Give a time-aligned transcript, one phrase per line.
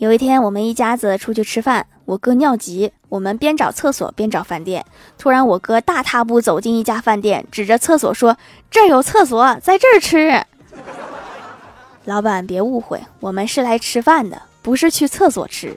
[0.00, 4.82] 有一天，我们一家子出去吃饭，我哥尿急，我们边找厕所边找饭店。
[5.18, 8.34] 突然，我哥大踏步走进一家饭店，指着厕所说
[8.70, 10.42] ：“这儿有厕所，在这儿吃。”
[12.06, 15.76] 老板别误会，我们是来吃饭的，不是去厕所吃。